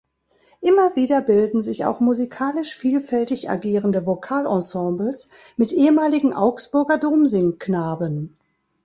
[0.61, 8.35] Immer wieder bilden sich auch musikalisch vielfältig agierende Vokalensembles mit ehemaligen Augsburger Domsingknaben.